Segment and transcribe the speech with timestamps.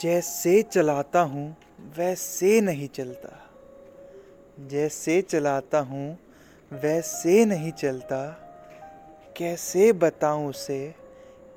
[0.00, 1.56] जैसे चलाता हूँ,
[1.96, 3.50] वैसे नहीं चलता।
[4.66, 6.18] जैसे चलाता हूँ,
[6.72, 8.40] वैसे नहीं चलता।
[9.36, 10.94] कैसे बताऊँ उसे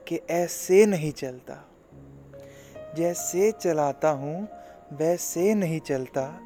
[0.08, 1.68] कि ऐसे नहीं चलता?
[2.96, 4.48] जैसे चलाता हूँ,
[4.94, 6.40] वैसे नहीं चलता।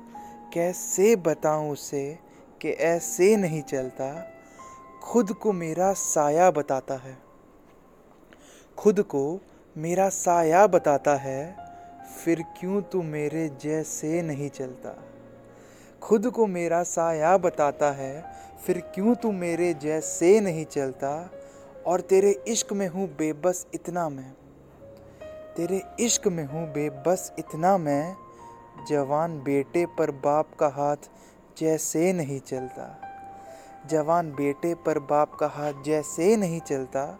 [0.53, 2.19] कैसे बताऊँ उसे
[2.61, 4.31] कि ऐसे नहीं चलता?
[5.03, 7.17] खुद को मेरा साया बताता है।
[8.77, 9.39] खुद को
[9.77, 11.70] मेरा साया बताता है
[12.11, 15.03] फिर क्यों तू मेरे जैसे नहीं चलता?
[16.01, 18.25] खुद को मेरा साया बताता है,
[18.65, 21.31] फिर क्यों तू मेरे जैसे नहीं चलता?
[21.87, 24.33] और तेरे इश्क में हूँ बेबस इतना मैं।
[25.57, 28.15] तेरे इश्क में हूँ बेबस इतना मैं,
[28.89, 30.97] जवान बेटे पर बाप का हाथ
[31.57, 33.01] जैसे नहीं चलता।
[33.89, 37.19] जवान बेटे पर बाप का हाथ जैसे नहीं चलता।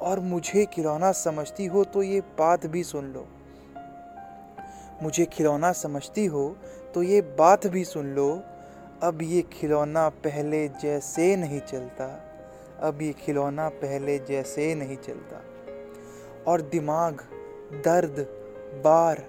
[0.00, 3.26] और मुझे खिलौना समझती हो तो ये बात भी सुन लो।
[5.02, 6.56] मुझे खिलौना समझती हो
[6.94, 8.42] तो ये बात भी सुन लो।
[9.02, 12.24] अब ये खिलौना पहले जैसे नहीं चलता।
[12.80, 15.44] अब ये खिलौना पहले जैसे नहीं चलता।
[16.46, 17.20] और दिमाग,
[17.72, 18.26] दर्द,
[18.84, 19.24] बार,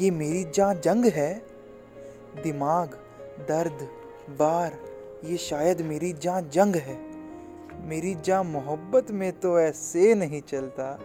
[0.00, 1.42] ये मेरी जहाँ जंग है।
[2.42, 2.88] दिमाग,
[3.48, 3.88] दर्द,
[4.30, 4.78] बार,
[5.24, 6.98] ये शायद मेरी जहाँ जंग है।
[7.84, 11.00] मेरी जहाँ मोहब्बत में तो ऐसे नहीं चलता।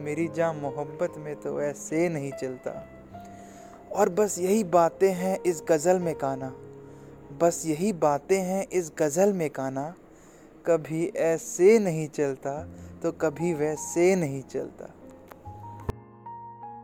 [0.00, 2.93] मेरी जहाँ मोहब्बत में तो ऐसे नहीं चलता।
[3.94, 6.52] और बस यही बातें हैं इस गज़ल में काना।
[7.40, 9.94] बस यही बातें हैं इस गज़ल में काना।
[10.66, 12.52] कभी ऐसे नहीं चलता
[13.02, 14.90] तो कभी वैसे नहीं चलता।